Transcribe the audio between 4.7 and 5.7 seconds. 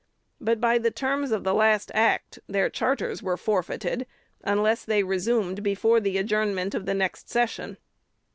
they resumed